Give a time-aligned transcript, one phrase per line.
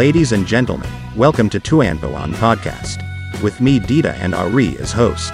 [0.00, 3.04] Ladies and gentlemen, welcome to Tuanpo on Podcast.
[3.44, 5.28] With me, Dita and Ari as host.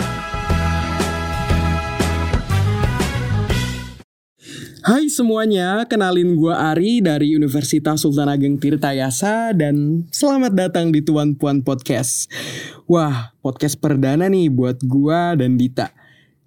[4.83, 11.39] Hai semuanya, kenalin gua Ari dari Universitas Sultan Ageng Tirtayasa dan selamat datang di Tuan
[11.39, 12.27] Puan Podcast.
[12.91, 15.95] Wah, podcast perdana nih buat gua dan Dita.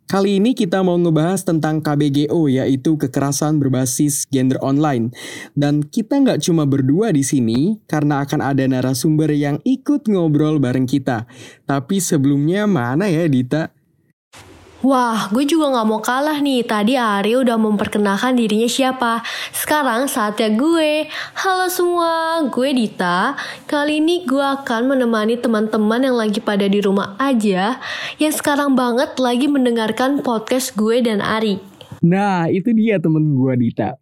[0.09, 5.13] Kali ini kita mau ngebahas tentang KBGO yaitu kekerasan berbasis gender online.
[5.54, 10.90] Dan kita nggak cuma berdua di sini karena akan ada narasumber yang ikut ngobrol bareng
[10.90, 11.30] kita.
[11.70, 13.70] Tapi sebelumnya mana ya Dita?
[14.79, 16.63] Wah, gue juga gak mau kalah nih.
[16.63, 19.19] Tadi Ari udah memperkenalkan dirinya siapa.
[19.52, 21.03] Sekarang saatnya gue.
[21.35, 23.35] Halo semua, gue Dita.
[23.67, 27.75] Kali ini gue akan menemani teman-teman yang lagi pada di rumah aja.
[28.23, 31.59] Yang sekarang banget lagi mendengarkan podcast gue dan Ari.
[31.99, 33.98] Nah, itu dia temen gue Dita.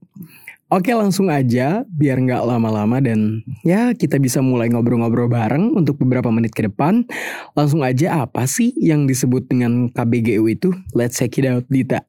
[0.67, 6.27] Oke langsung aja biar nggak lama-lama dan ya kita bisa mulai ngobrol-ngobrol bareng untuk beberapa
[6.27, 7.07] menit ke depan.
[7.55, 10.75] Langsung aja apa sih yang disebut dengan KBGU itu?
[10.91, 12.03] Let's check it out Dita.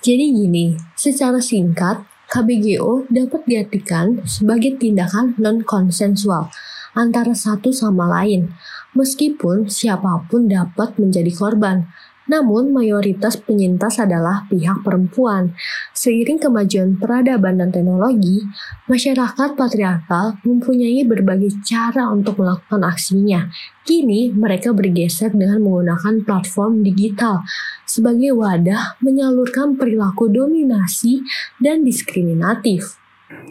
[0.00, 2.00] Jadi gini, secara singkat,
[2.32, 6.48] KBGO dapat diartikan sebagai tindakan non-konsensual
[6.96, 8.56] antara satu sama lain,
[8.96, 11.92] meskipun siapa pun dapat menjadi korban.
[12.30, 15.50] Namun, mayoritas penyintas adalah pihak perempuan.
[15.90, 18.46] Seiring kemajuan peradaban dan teknologi,
[18.86, 23.50] masyarakat patriarkal mempunyai berbagai cara untuk melakukan aksinya.
[23.82, 27.42] Kini, mereka bergeser dengan menggunakan platform digital
[27.82, 31.26] sebagai wadah menyalurkan perilaku dominasi
[31.58, 32.99] dan diskriminatif.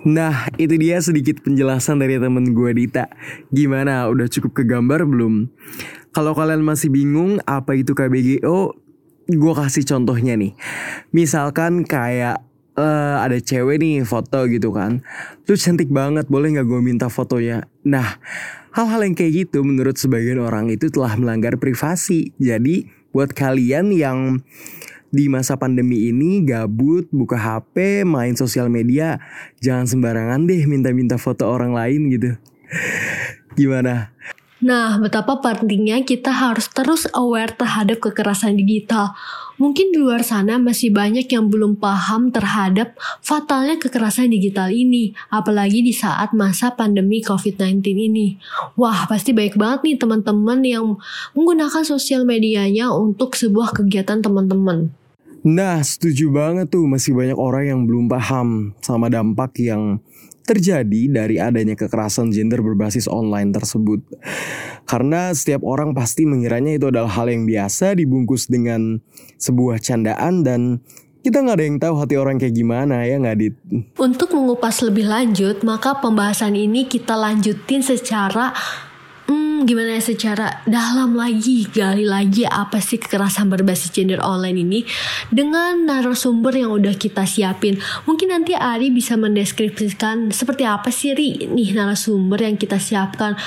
[0.08, 3.12] Nah, itu dia sedikit penjelasan dari temen gue Dita.
[3.52, 5.52] Gimana, udah cukup kegambar belum?
[6.16, 8.76] Kalau kalian masih bingung apa itu KBGO,
[9.28, 10.56] gue kasih contohnya nih.
[11.12, 12.42] Misalkan kayak
[12.80, 15.04] uh, ada cewek nih foto gitu kan.
[15.46, 17.68] Lu cantik banget, boleh gak gue minta fotonya?
[17.84, 18.18] Nah,
[18.72, 22.32] hal-hal yang kayak gitu menurut sebagian orang itu telah melanggar privasi.
[22.40, 24.42] Jadi buat kalian yang
[25.10, 29.18] di masa pandemi ini gabut, buka HP, main sosial media,
[29.62, 32.32] jangan sembarangan deh minta-minta foto orang lain gitu.
[33.60, 34.14] Gimana?
[34.60, 39.16] Nah, betapa pentingnya kita harus terus aware terhadap kekerasan digital.
[39.56, 42.92] Mungkin di luar sana masih banyak yang belum paham terhadap
[43.24, 48.36] fatalnya kekerasan digital ini, apalagi di saat masa pandemi COVID-19 ini.
[48.76, 51.00] Wah, pasti baik banget nih teman-teman yang
[51.40, 54.92] menggunakan sosial medianya untuk sebuah kegiatan teman-teman.
[55.44, 60.04] Nah, setuju banget tuh masih banyak orang yang belum paham sama dampak yang
[60.44, 64.02] terjadi dari adanya kekerasan gender berbasis online tersebut.
[64.90, 68.98] Karena setiap orang pasti mengiranya itu adalah hal yang biasa dibungkus dengan
[69.38, 70.82] sebuah candaan dan
[71.22, 73.56] kita nggak ada yang tahu hati orang kayak gimana ya nggak dit.
[74.02, 78.50] Untuk mengupas lebih lanjut, maka pembahasan ini kita lanjutin secara
[79.70, 84.80] gimana ya secara dalam lagi gali lagi apa sih kekerasan berbasis gender online ini
[85.30, 87.78] dengan narasumber yang udah kita siapin.
[88.10, 93.38] Mungkin nanti Ari bisa mendeskripsikan seperti apa sih Ri nih narasumber yang kita siapkan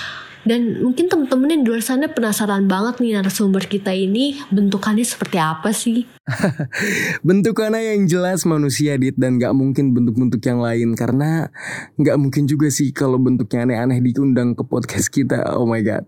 [0.42, 5.70] dan mungkin temen-temen di luar sana penasaran banget nih narasumber kita ini bentukannya seperti apa
[5.70, 6.03] sih?
[7.28, 11.50] bentukannya yang jelas manusia dit dan gak mungkin bentuk-bentuk yang lain karena
[11.98, 15.54] gak mungkin juga sih kalau bentuknya aneh-aneh diundang ke podcast kita.
[15.54, 16.06] Oh my god.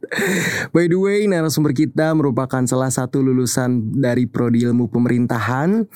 [0.75, 5.87] By the way, narasumber kita merupakan salah satu lulusan dari prodi ilmu pemerintahan.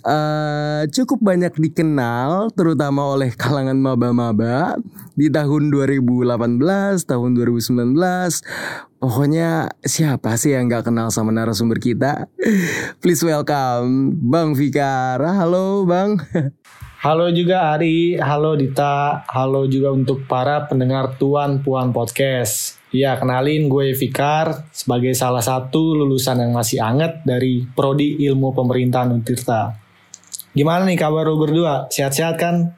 [0.00, 4.80] Uh, cukup banyak dikenal terutama oleh kalangan maba-maba
[5.12, 6.24] di tahun 2018,
[7.04, 7.81] tahun 2019
[9.02, 12.30] Pokoknya siapa sih yang gak kenal sama narasumber kita?
[13.02, 15.18] Please welcome Bang Fikar.
[15.18, 16.22] Halo Bang.
[17.02, 22.78] Halo juga Ari, halo Dita, halo juga untuk para pendengar Tuan Puan Podcast.
[22.94, 29.10] Ya, kenalin gue Fikar sebagai salah satu lulusan yang masih anget dari Prodi Ilmu Pemerintahan
[29.18, 29.74] Untirta.
[30.54, 31.90] Gimana nih kabar lu berdua?
[31.90, 32.70] Sehat-sehat kan?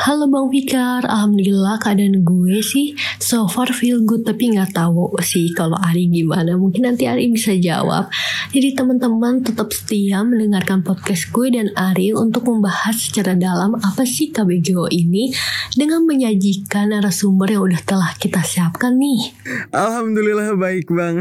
[0.00, 5.52] Halo Bang Fikar, Alhamdulillah keadaan gue sih so far feel good tapi nggak tahu sih
[5.52, 6.56] kalau Ari gimana.
[6.56, 8.08] Mungkin nanti Ari bisa jawab.
[8.48, 14.32] Jadi teman-teman tetap setia mendengarkan podcast gue dan Ari untuk membahas secara dalam apa sih
[14.32, 15.36] KBGO ini
[15.76, 19.36] dengan menyajikan narasumber yang udah telah kita siapkan nih.
[19.68, 21.20] Alhamdulillah baik Bang.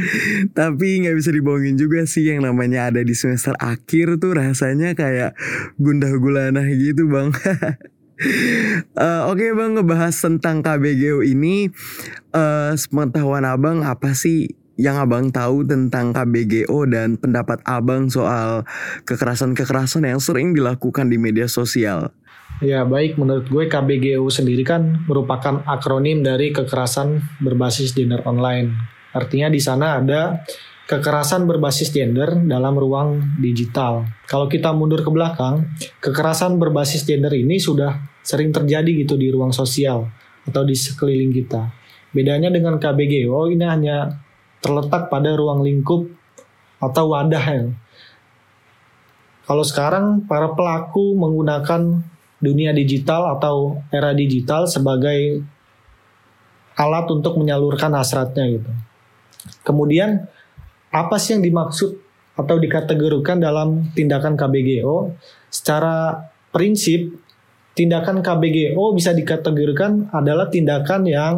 [0.58, 5.36] tapi nggak bisa dibohongin juga sih yang namanya ada di semester akhir tuh rasanya kayak
[5.76, 7.30] gundah gulana gitu Bang.
[8.14, 11.66] Uh, Oke okay bang ngebahas tentang KBGO ini
[12.30, 18.66] uh, Sepengetahuan abang apa sih yang abang tahu tentang KBGO dan pendapat abang soal
[19.06, 22.10] kekerasan-kekerasan yang sering dilakukan di media sosial?
[22.62, 28.74] Ya baik menurut gue KBGO sendiri kan merupakan akronim dari kekerasan berbasis gender online.
[29.14, 30.42] Artinya di sana ada
[30.84, 34.04] kekerasan berbasis gender dalam ruang digital.
[34.28, 35.64] Kalau kita mundur ke belakang,
[36.04, 40.08] kekerasan berbasis gender ini sudah sering terjadi gitu di ruang sosial
[40.44, 41.72] atau di sekeliling kita.
[42.12, 44.12] Bedanya dengan KBGO ini hanya
[44.60, 46.04] terletak pada ruang lingkup
[46.80, 47.64] atau wadah ya.
[49.44, 52.00] Kalau sekarang para pelaku menggunakan
[52.40, 55.44] dunia digital atau era digital sebagai
[56.76, 58.72] alat untuk menyalurkan hasratnya gitu.
[59.60, 60.28] Kemudian
[60.94, 61.90] apa sih yang dimaksud
[62.38, 65.10] atau dikategorikan dalam tindakan KBGO?
[65.50, 66.22] Secara
[66.54, 67.10] prinsip
[67.74, 71.34] tindakan KBGO bisa dikategorikan adalah tindakan yang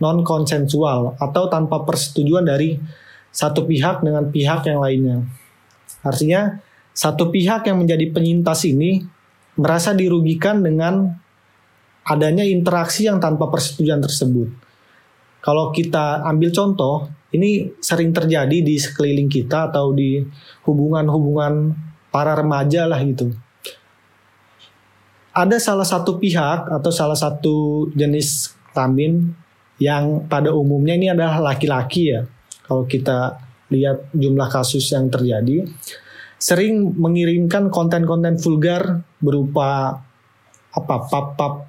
[0.00, 2.80] non konsensual atau tanpa persetujuan dari
[3.28, 5.20] satu pihak dengan pihak yang lainnya.
[6.00, 6.56] Artinya
[6.96, 9.04] satu pihak yang menjadi penyintas ini
[9.56, 11.12] merasa dirugikan dengan
[12.02, 14.71] adanya interaksi yang tanpa persetujuan tersebut.
[15.42, 20.22] Kalau kita ambil contoh, ini sering terjadi di sekeliling kita atau di
[20.62, 21.74] hubungan-hubungan
[22.14, 23.34] para remaja lah gitu.
[25.34, 29.34] Ada salah satu pihak atau salah satu jenis kelamin
[29.82, 32.22] yang pada umumnya ini adalah laki-laki ya.
[32.62, 33.34] Kalau kita
[33.72, 35.66] lihat jumlah kasus yang terjadi,
[36.38, 39.98] sering mengirimkan konten-konten vulgar berupa
[40.72, 41.66] apa pap-pap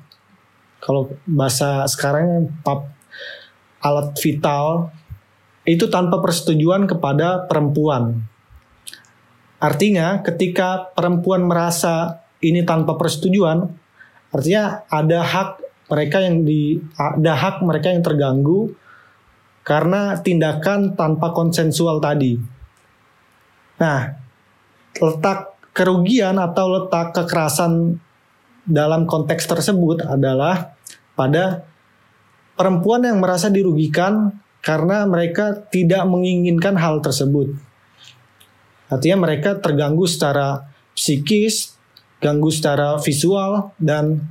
[0.83, 2.92] kalau bahasa sekarang pap
[3.83, 4.89] alat vital
[5.68, 8.24] itu tanpa persetujuan kepada perempuan.
[9.59, 13.63] Artinya ketika perempuan merasa ini tanpa persetujuan,
[14.31, 15.50] artinya ada hak
[15.88, 18.75] mereka yang di ada hak mereka yang terganggu
[19.63, 22.36] karena tindakan tanpa konsensual tadi.
[23.79, 24.12] Nah,
[25.00, 27.97] letak kerugian atau letak kekerasan
[28.68, 30.75] dalam konteks tersebut adalah
[31.15, 31.68] pada
[32.63, 34.31] perempuan yang merasa dirugikan
[34.63, 37.51] karena mereka tidak menginginkan hal tersebut.
[38.88, 40.63] Artinya mereka terganggu secara
[40.95, 41.75] psikis,
[42.24, 44.24] ganggu secara visual dan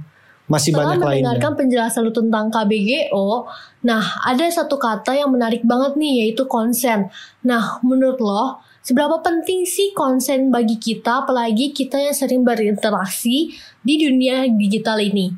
[0.49, 1.21] masih Setelah banyak lainnya.
[1.29, 3.45] mendengarkan penjelasan lu tentang KBGO,
[3.85, 7.13] nah ada satu kata yang menarik banget nih yaitu konsen.
[7.45, 13.53] Nah, menurut lo, seberapa penting sih konsen bagi kita, apalagi kita yang sering berinteraksi
[13.85, 15.37] di dunia digital ini?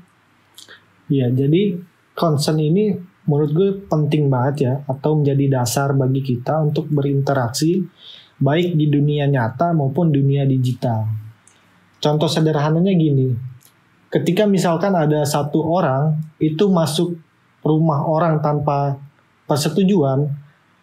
[1.10, 2.94] Iya, jadi konsen ini
[3.26, 7.82] menurut gue penting banget ya atau menjadi dasar bagi kita untuk berinteraksi
[8.38, 11.06] baik di dunia nyata maupun dunia digital.
[11.98, 13.32] Contoh sederhananya gini,
[14.12, 17.16] ketika misalkan ada satu orang itu masuk
[17.64, 19.00] rumah orang tanpa
[19.48, 20.28] persetujuan,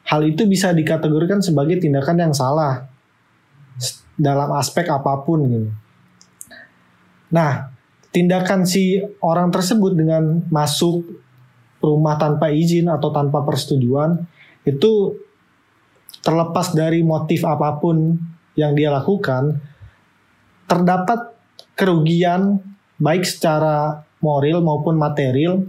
[0.10, 2.90] hal itu bisa dikategorikan sebagai tindakan yang salah
[4.18, 5.70] dalam aspek apa pun gitu.
[7.32, 7.72] Nah,
[8.12, 11.08] tindakan si orang tersebut dengan masuk
[11.82, 14.28] rumah tanpa izin atau tanpa persetujuan
[14.68, 15.18] itu
[16.22, 18.14] terlepas dari motif apa pun
[18.54, 19.58] yang dia lakukan
[20.70, 21.34] terdapat
[21.74, 22.62] kerugian
[23.02, 25.66] baik secara moral maupun material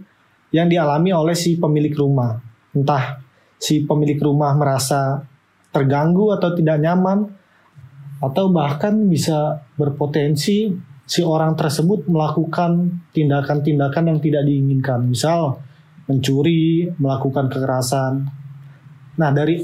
[0.52, 2.36] yang dialami oleh si pemilik rumah.
[2.76, 3.24] Entah
[3.56, 5.24] si pemilik rumah merasa
[5.72, 7.32] terganggu atau tidak nyaman
[8.20, 10.70] atau bahkan bisa berpotensi
[11.12, 15.12] si orang tersebut melakukan tindakan-tindakan yang tidak diinginkan.
[15.12, 15.60] Misal
[16.08, 18.24] mencuri, melakukan kekerasan.
[19.20, 19.60] Nah, dari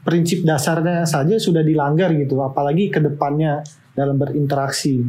[0.00, 3.60] prinsip dasarnya saja sudah dilanggar gitu, apalagi ke depannya
[3.92, 5.04] dalam berinteraksi.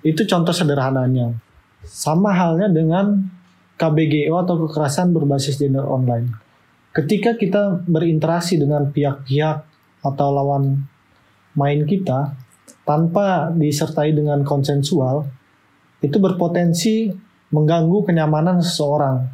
[0.00, 1.36] Itu contoh sederhananya.
[1.84, 3.28] Sama halnya dengan
[3.76, 6.32] KBGO atau kekerasan berbasis gender online.
[6.96, 9.56] Ketika kita berinteraksi dengan pihak-pihak
[10.00, 10.88] atau lawan
[11.52, 12.47] main kita
[12.88, 15.28] tanpa disertai dengan konsensual,
[16.00, 17.12] itu berpotensi
[17.52, 19.28] mengganggu kenyamanan seseorang.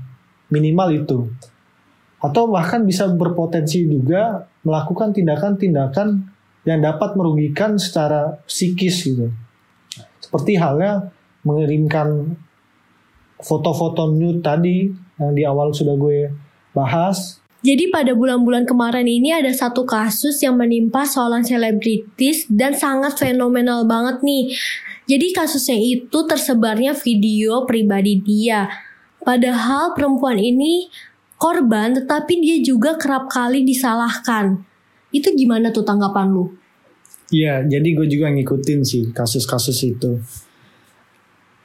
[0.50, 1.30] Minimal itu.
[2.18, 6.34] Atau bahkan bisa berpotensi juga melakukan tindakan-tindakan
[6.66, 9.30] yang dapat merugikan secara psikis gitu.
[10.18, 12.34] Seperti halnya mengirimkan
[13.38, 14.88] foto-foto nude tadi
[15.20, 16.32] yang di awal sudah gue
[16.72, 17.43] bahas.
[17.64, 23.88] Jadi pada bulan-bulan kemarin ini ada satu kasus yang menimpa seorang selebritis dan sangat fenomenal
[23.88, 24.52] banget nih.
[25.08, 28.68] Jadi kasusnya itu tersebarnya video pribadi dia.
[29.24, 30.92] Padahal perempuan ini
[31.40, 34.60] korban tetapi dia juga kerap kali disalahkan.
[35.08, 36.52] Itu gimana tuh tanggapan lu?
[37.32, 40.20] Iya, jadi gue juga ngikutin sih kasus-kasus itu.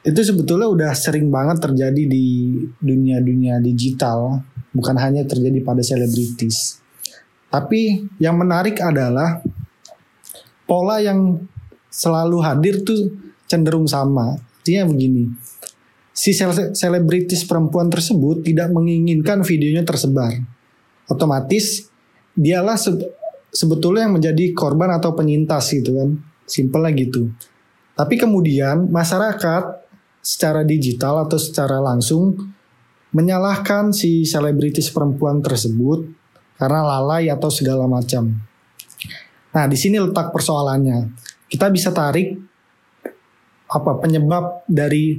[0.00, 4.40] Itu sebetulnya udah sering banget terjadi di dunia-dunia digital,
[4.74, 6.80] bukan hanya terjadi pada selebritis.
[7.50, 9.42] Tapi yang menarik adalah
[10.70, 11.42] pola yang
[11.90, 13.10] selalu hadir tuh
[13.50, 14.38] cenderung sama.
[14.38, 15.26] Artinya begini,
[16.14, 16.30] si
[16.76, 20.30] selebritis perempuan tersebut tidak menginginkan videonya tersebar.
[21.10, 21.90] Otomatis
[22.38, 22.94] dialah se
[23.50, 26.22] sebetulnya yang menjadi korban atau penyintas gitu kan.
[26.46, 27.34] Simpelnya gitu.
[27.98, 29.82] Tapi kemudian masyarakat
[30.22, 32.36] secara digital atau secara langsung
[33.10, 36.06] menyalahkan si selebritis perempuan tersebut
[36.60, 38.30] karena lalai atau segala macam.
[39.50, 41.10] Nah, di sini letak persoalannya.
[41.50, 42.38] Kita bisa tarik
[43.70, 45.18] apa penyebab dari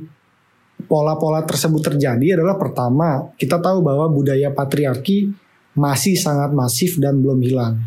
[0.88, 5.32] pola-pola tersebut terjadi adalah pertama, kita tahu bahwa budaya patriarki
[5.76, 7.80] masih sangat masif dan belum hilang.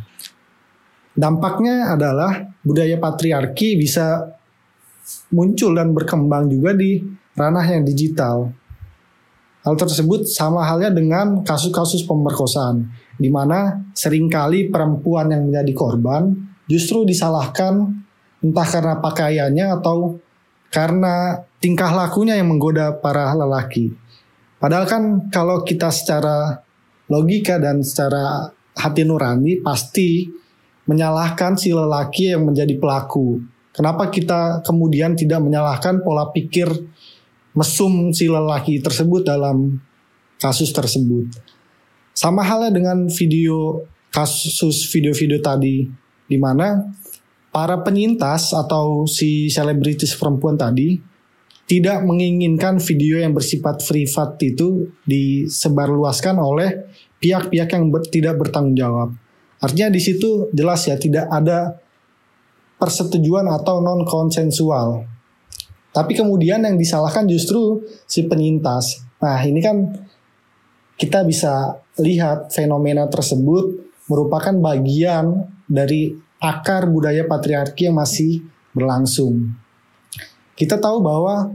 [1.15, 4.35] Dampaknya adalah budaya patriarki bisa
[5.31, 6.99] muncul dan berkembang juga di
[7.37, 8.51] ranah yang digital.
[9.65, 12.85] Hal tersebut sama halnya dengan kasus-kasus pemerkosaan,
[13.17, 16.37] di mana sering kali perempuan yang menjadi korban
[16.69, 18.05] justru disalahkan
[18.45, 20.21] entah karena pakaiannya atau
[20.69, 23.89] karena tingkah lakunya yang menggoda para lelaki.
[24.61, 25.03] Padahal kan
[25.33, 26.61] kalau kita secara
[27.09, 30.29] logika dan secara hati nurani pasti
[30.85, 33.41] menyalahkan si lelaki yang menjadi pelaku.
[33.73, 36.69] Kenapa kita kemudian tidak menyalahkan pola pikir
[37.55, 39.79] mesum si lelaki tersebut dalam
[40.39, 41.31] kasus tersebut?
[42.15, 43.83] Sama halnya dengan video
[44.15, 45.87] kasus video-video tadi
[46.31, 46.79] di mana
[47.55, 50.99] para penyintas atau si selebritis perempuan tadi
[51.65, 56.93] tidak menginginkan video yang bersifat privat itu disebarluaskan oleh
[57.23, 59.17] pihak-pihak yang ber, tidak bertanggung jawab.
[59.65, 61.81] Artinya di situ jelas ya tidak ada
[62.77, 65.09] persetujuan atau non konsensual.
[65.95, 69.07] Tapi kemudian yang disalahkan justru si penyintas.
[69.23, 69.95] Nah, ini kan
[70.99, 78.43] kita bisa lihat fenomena tersebut merupakan bagian dari akar budaya patriarki yang masih
[78.75, 79.55] berlangsung.
[80.59, 81.55] Kita tahu bahwa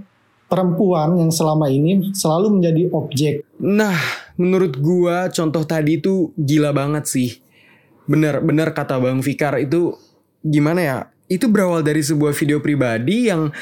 [0.50, 3.36] perempuan yang selama ini selalu menjadi objek.
[3.62, 3.96] Nah,
[4.36, 7.30] menurut gua contoh tadi itu gila banget sih.
[8.10, 9.94] Bener, bener kata Bang Fikar itu
[10.42, 10.98] gimana ya?
[11.30, 13.54] Itu berawal dari sebuah video pribadi yang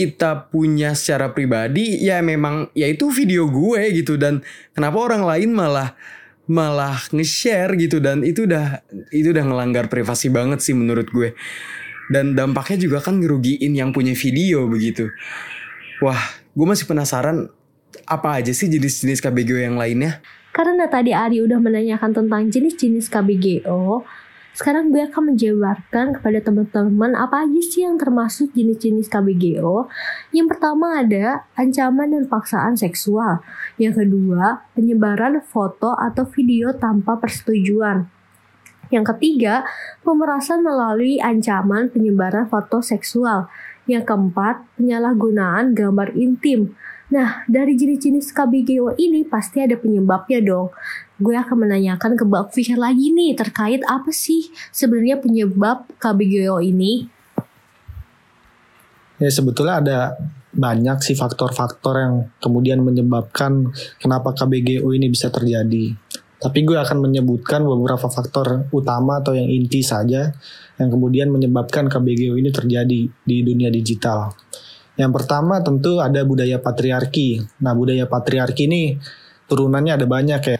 [0.00, 4.40] kita punya secara pribadi ya memang ya itu video gue gitu dan
[4.72, 5.92] kenapa orang lain malah
[6.48, 8.80] malah nge-share gitu dan itu udah
[9.12, 11.36] itu udah ngelanggar privasi banget sih menurut gue.
[12.10, 15.12] Dan dampaknya juga kan ngerugiin yang punya video begitu.
[16.02, 16.18] Wah,
[16.56, 17.52] gue masih penasaran
[18.02, 20.18] apa aja sih jenis-jenis KBGO yang lainnya?
[20.50, 24.02] Karena tadi Ari udah menanyakan tentang jenis-jenis KBGO,
[24.50, 29.86] sekarang gue akan menjabarkan kepada teman-teman apa aja sih yang termasuk jenis-jenis KBGO.
[30.34, 33.40] Yang pertama ada ancaman dan paksaan seksual.
[33.78, 38.10] Yang kedua, penyebaran foto atau video tanpa persetujuan.
[38.90, 39.62] Yang ketiga,
[40.02, 43.46] pemerasan melalui ancaman penyebaran foto seksual.
[43.86, 46.74] Yang keempat, penyalahgunaan gambar intim.
[47.10, 50.74] Nah, dari jenis-jenis KBGO ini pasti ada penyebabnya dong.
[51.20, 57.04] Gue akan menanyakan ke Bang Fisher lagi nih terkait apa sih sebenarnya penyebab KBGO ini.
[59.20, 59.98] Ya sebetulnya ada
[60.50, 63.68] banyak sih faktor-faktor yang kemudian menyebabkan
[64.00, 65.92] kenapa KBGO ini bisa terjadi.
[66.40, 70.32] Tapi gue akan menyebutkan beberapa faktor utama atau yang inti saja
[70.80, 74.32] yang kemudian menyebabkan KBGO ini terjadi di dunia digital.
[74.96, 77.44] Yang pertama tentu ada budaya patriarki.
[77.60, 78.96] Nah, budaya patriarki ini
[79.52, 80.58] turunannya ada banyak ya.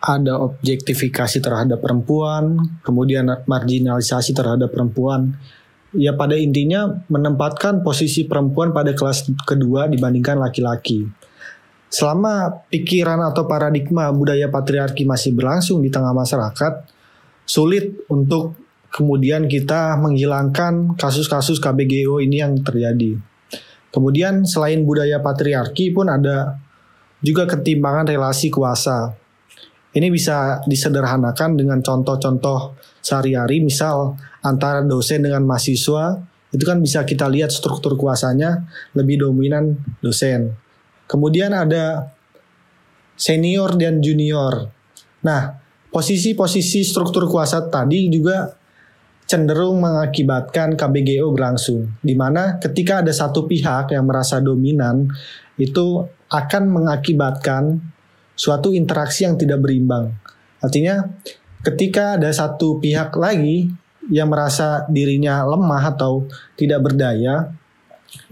[0.00, 5.36] Ada objektifikasi terhadap perempuan, kemudian marginalisasi terhadap perempuan.
[5.92, 11.04] Ya pada intinya menempatkan posisi perempuan pada kelas kedua dibandingkan laki-laki.
[11.90, 16.86] Selama pikiran atau paradigma budaya patriarki masih berlangsung di tengah masyarakat,
[17.42, 18.54] sulit untuk
[18.94, 23.18] kemudian kita menghilangkan kasus-kasus KBGO ini yang terjadi.
[23.90, 26.62] Kemudian selain budaya patriarki pun ada
[27.18, 29.18] juga ketimpangan relasi kuasa.
[29.90, 34.14] Ini bisa disederhanakan dengan contoh-contoh sehari-hari, misal
[34.46, 36.14] antara dosen dengan mahasiswa,
[36.50, 40.54] itu kan bisa kita lihat struktur kuasanya lebih dominan dosen.
[41.10, 42.14] Kemudian ada
[43.18, 44.70] senior dan junior.
[45.26, 45.58] Nah,
[45.90, 48.46] posisi-posisi struktur kuasa tadi juga
[49.26, 55.06] cenderung mengakibatkan KBGO berlangsung, di mana ketika ada satu pihak yang merasa dominan,
[55.58, 57.89] itu akan mengakibatkan
[58.40, 60.16] suatu interaksi yang tidak berimbang.
[60.64, 61.04] Artinya,
[61.60, 63.68] ketika ada satu pihak lagi
[64.08, 66.24] yang merasa dirinya lemah atau
[66.56, 67.52] tidak berdaya,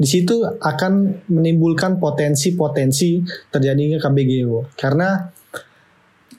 [0.00, 3.20] di situ akan menimbulkan potensi-potensi
[3.52, 4.72] terjadinya KBGO.
[4.74, 5.28] Karena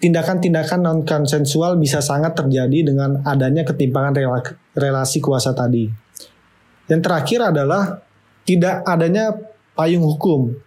[0.01, 4.17] tindakan-tindakan non konsensual bisa sangat terjadi dengan adanya ketimpangan
[4.73, 5.87] relasi kuasa tadi.
[6.89, 8.01] Yang terakhir adalah
[8.43, 9.29] tidak adanya
[9.77, 10.57] payung hukum.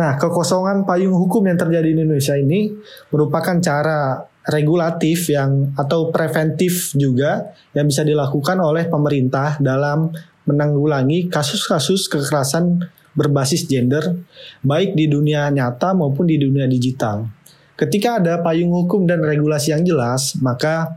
[0.00, 2.72] Nah, kekosongan payung hukum yang terjadi di Indonesia ini
[3.12, 10.08] merupakan cara regulatif yang atau preventif juga yang bisa dilakukan oleh pemerintah dalam
[10.48, 12.80] menanggulangi kasus-kasus kekerasan
[13.12, 14.24] berbasis gender
[14.64, 17.28] baik di dunia nyata maupun di dunia digital.
[17.76, 20.96] Ketika ada payung hukum dan regulasi yang jelas, maka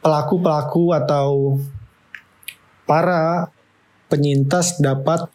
[0.00, 1.60] pelaku-pelaku atau
[2.88, 3.52] para
[4.12, 5.31] penyintas dapat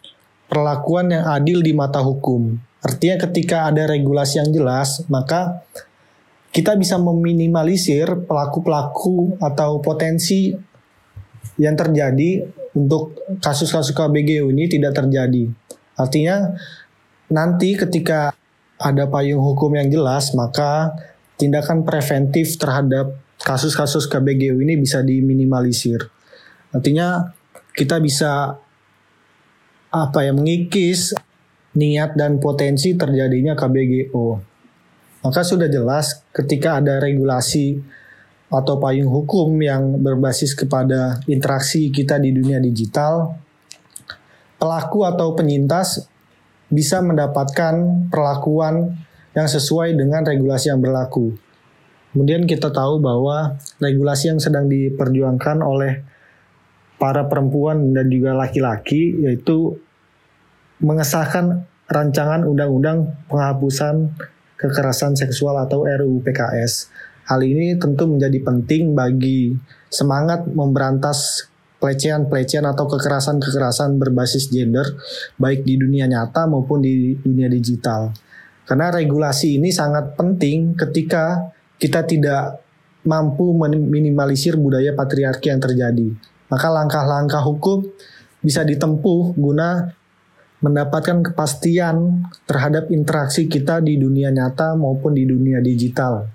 [0.48, 2.56] perlakuan yang adil di mata hukum.
[2.80, 5.62] Artinya ketika ada regulasi yang jelas, maka
[6.48, 10.56] kita bisa meminimalisir pelaku-pelaku atau potensi
[11.60, 15.50] yang terjadi untuk kasus-kasus KBGU ini tidak terjadi.
[15.98, 16.54] Artinya
[17.28, 18.32] nanti ketika
[18.78, 20.94] ada payung hukum yang jelas, maka
[21.36, 26.06] tindakan preventif terhadap kasus-kasus KBGU ini bisa diminimalisir.
[26.70, 27.34] Artinya
[27.74, 28.58] kita bisa
[29.88, 31.16] apa ya mengikis
[31.78, 34.26] niat dan potensi terjadinya KBGO.
[35.24, 37.78] Maka sudah jelas ketika ada regulasi
[38.48, 43.36] atau payung hukum yang berbasis kepada interaksi kita di dunia digital,
[44.56, 46.08] pelaku atau penyintas
[46.68, 48.96] bisa mendapatkan perlakuan
[49.36, 51.36] yang sesuai dengan regulasi yang berlaku.
[52.12, 56.02] Kemudian kita tahu bahwa regulasi yang sedang diperjuangkan oleh
[56.98, 59.78] para perempuan dan juga laki-laki yaitu
[60.82, 64.12] mengesahkan rancangan undang-undang penghapusan
[64.58, 66.90] kekerasan seksual atau RUU PKS
[67.28, 69.52] Hal ini tentu menjadi penting bagi
[69.92, 71.44] semangat memberantas
[71.76, 74.96] pelecehan-pelecehan atau kekerasan-kekerasan berbasis gender
[75.36, 78.16] baik di dunia nyata maupun di dunia digital.
[78.64, 82.64] Karena regulasi ini sangat penting ketika kita tidak
[83.04, 86.08] mampu meminimalisir budaya patriarki yang terjadi.
[86.48, 87.84] Maka langkah-langkah hukum
[88.40, 89.92] bisa ditempuh guna
[90.58, 96.26] mendapatkan kepastian terhadap interaksi kita di dunia nyata maupun di dunia digital.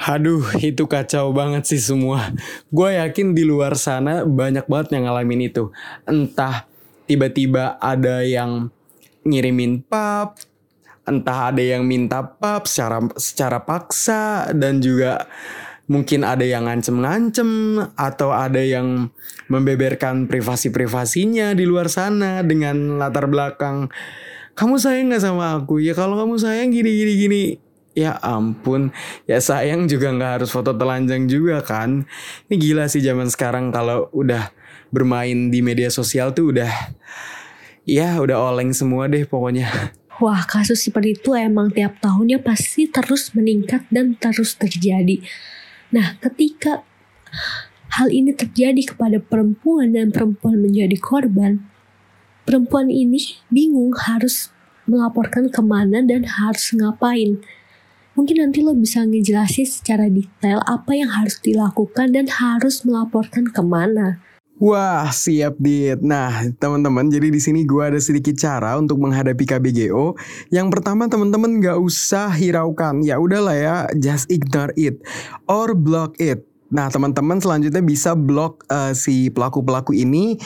[0.00, 2.32] Aduh, itu kacau banget sih semua.
[2.72, 5.68] Gue yakin di luar sana banyak banget yang ngalamin itu.
[6.08, 6.64] Entah
[7.04, 8.72] tiba-tiba ada yang
[9.28, 10.40] ngirimin pap,
[11.04, 15.28] entah ada yang minta pap secara secara paksa dan juga
[15.90, 19.10] mungkin ada yang ngancem-ngancem atau ada yang
[19.50, 23.90] membeberkan privasi-privasinya di luar sana dengan latar belakang
[24.54, 27.44] kamu sayang nggak sama aku ya kalau kamu sayang gini gini gini
[27.90, 28.94] Ya ampun,
[29.26, 32.06] ya sayang juga nggak harus foto telanjang juga kan.
[32.46, 34.54] Ini gila sih zaman sekarang kalau udah
[34.94, 36.70] bermain di media sosial tuh udah
[37.82, 39.90] ya udah oleng semua deh pokoknya.
[40.22, 45.18] Wah kasus seperti itu emang tiap tahunnya pasti terus meningkat dan terus terjadi.
[45.90, 46.82] Nah ketika
[47.98, 51.62] hal ini terjadi kepada perempuan dan perempuan menjadi korban,
[52.46, 53.18] perempuan ini
[53.50, 54.54] bingung harus
[54.86, 57.38] melaporkan ke mana dan harus ngapain
[58.20, 63.62] Mungkin nanti lo bisa ngejelasin secara detail apa yang harus dilakukan dan harus melaporkan ke
[63.62, 64.18] mana.
[64.60, 66.04] Wah, siap Dit.
[66.04, 70.20] Nah, teman-teman, jadi di sini gue ada sedikit cara untuk menghadapi KBGO.
[70.52, 73.00] Yang pertama, teman-teman gak usah hiraukan.
[73.00, 75.00] Ya udahlah ya, just ignore it
[75.48, 76.44] or block it.
[76.68, 80.36] Nah, teman-teman selanjutnya bisa blok uh, si pelaku-pelaku ini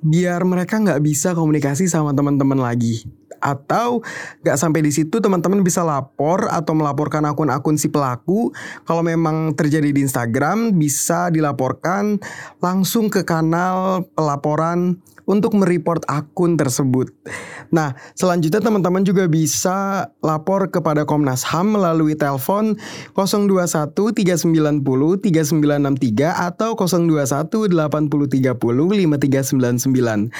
[0.00, 3.04] biar mereka nggak bisa komunikasi sama teman-teman lagi
[3.44, 4.00] atau
[4.40, 8.48] gak sampai di situ teman-teman bisa lapor atau melaporkan akun-akun si pelaku.
[8.88, 12.16] Kalau memang terjadi di Instagram bisa dilaporkan
[12.64, 17.12] langsung ke kanal pelaporan untuk mereport akun tersebut.
[17.72, 22.76] Nah, selanjutnya teman-teman juga bisa lapor kepada Komnas HAM melalui telepon
[23.16, 24.84] 021 3990
[25.24, 30.30] 3963 atau 021 8030 5399.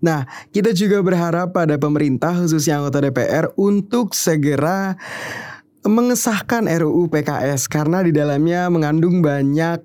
[0.00, 4.96] Nah, kita juga berharap pada pemerintah khususnya anggota DPR untuk segera
[5.80, 9.80] mengesahkan RUU PKS karena di dalamnya mengandung banyak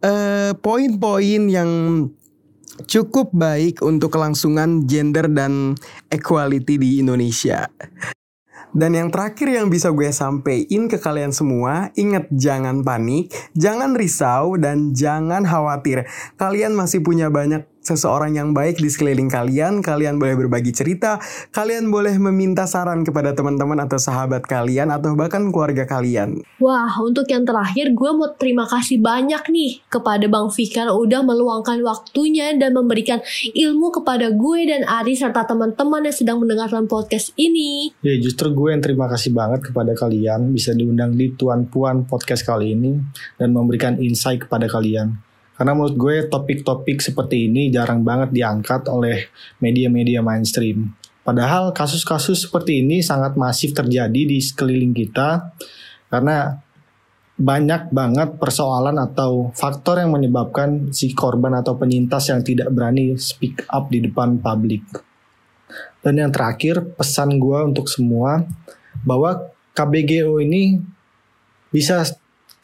[0.00, 1.70] uh, poin-poin yang
[2.86, 5.76] cukup baik untuk kelangsungan gender dan
[6.08, 7.68] equality di Indonesia.
[8.70, 14.54] Dan yang terakhir yang bisa gue sampein ke kalian semua, ingat jangan panik, jangan risau,
[14.54, 16.06] dan jangan khawatir.
[16.38, 21.16] Kalian masih punya banyak seseorang yang baik di sekeliling kalian, kalian boleh berbagi cerita,
[21.50, 26.44] kalian boleh meminta saran kepada teman-teman atau sahabat kalian atau bahkan keluarga kalian.
[26.60, 31.80] Wah, untuk yang terakhir gue mau terima kasih banyak nih kepada Bang Fikar udah meluangkan
[31.80, 33.24] waktunya dan memberikan
[33.56, 37.96] ilmu kepada gue dan Ari serta teman-teman yang sedang mendengarkan podcast ini.
[38.04, 42.44] Ya, justru gue yang terima kasih banget kepada kalian bisa diundang di Tuan Puan podcast
[42.44, 43.00] kali ini
[43.40, 45.29] dan memberikan insight kepada kalian.
[45.60, 49.28] Karena menurut gue topik-topik seperti ini jarang banget diangkat oleh
[49.60, 50.96] media-media mainstream.
[51.20, 55.52] Padahal kasus-kasus seperti ini sangat masif terjadi di sekeliling kita
[56.08, 56.64] karena
[57.36, 63.68] banyak banget persoalan atau faktor yang menyebabkan si korban atau penyintas yang tidak berani speak
[63.68, 64.80] up di depan publik.
[66.00, 68.48] Dan yang terakhir, pesan gue untuk semua
[69.04, 70.80] bahwa KBGO ini
[71.68, 72.00] bisa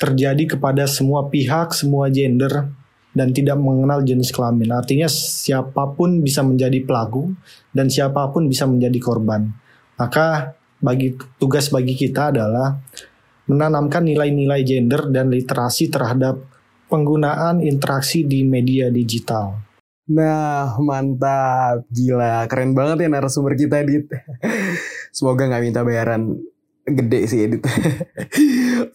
[0.00, 2.72] terjadi kepada semua pihak, semua gender,
[3.16, 4.76] dan tidak mengenal jenis kelamin.
[4.76, 7.33] Artinya siapa pun bisa menjadi pelaku
[7.72, 9.48] dan siapa pun bisa menjadi korban.
[9.96, 12.76] Maka bagi tugas bagi kita adalah
[13.48, 16.44] menanamkan nilai-nilai gender dan literasi terhadap
[16.92, 19.64] penggunaan interaksi di media digital.
[20.07, 21.88] Nah, mantap.
[21.90, 24.07] Gila, keren banget ya narasumber kita, Dit.
[25.16, 26.37] Semoga nggak minta bayaran
[26.87, 27.62] gede sih edit.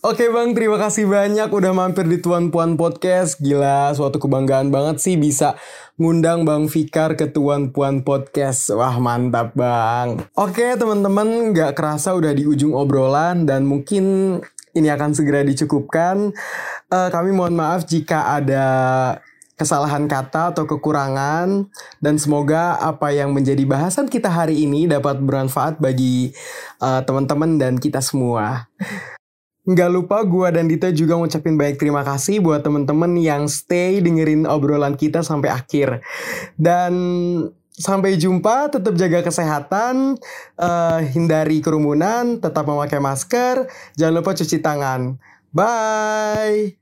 [0.02, 3.38] Oke bang, terima kasih banyak udah mampir di Tuan Puan Podcast.
[3.38, 5.54] Gila, suatu kebanggaan banget sih bisa
[6.02, 8.74] ngundang Bang Fikar ke Tuan Puan Podcast.
[8.74, 10.26] Wah mantap bang.
[10.34, 14.42] Oke teman-teman, nggak kerasa udah di ujung obrolan dan mungkin
[14.74, 16.34] ini akan segera dicukupkan.
[16.90, 18.66] Uh, kami mohon maaf jika ada
[19.54, 21.70] kesalahan kata atau kekurangan
[22.02, 26.34] dan semoga apa yang menjadi bahasan kita hari ini dapat bermanfaat bagi
[26.82, 28.66] uh, teman-teman dan kita semua.
[29.62, 34.50] Nggak lupa gue dan Dita juga ngucapin banyak terima kasih buat teman-teman yang stay dengerin
[34.50, 36.02] obrolan kita sampai akhir.
[36.58, 36.94] Dan
[37.70, 40.18] sampai jumpa, tetap jaga kesehatan,
[40.58, 45.22] uh, hindari kerumunan, tetap memakai masker, jangan lupa cuci tangan.
[45.54, 46.81] Bye!